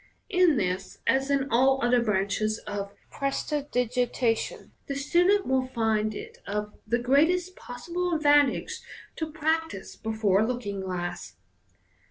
[0.31, 6.39] In this, as in all othei branches of prestidigita tion, the student will find it
[6.47, 8.79] of the greatest possible advantage
[9.17, 11.35] to practise be fore a looking glass.